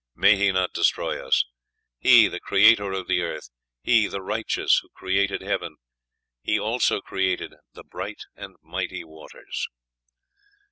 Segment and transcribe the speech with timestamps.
[0.15, 1.45] May he not destroy us;
[1.99, 3.51] He, the creator of the earth;
[3.83, 5.75] He, the righteous, who created heaven.
[6.41, 9.67] He also created the bright and mighty waters."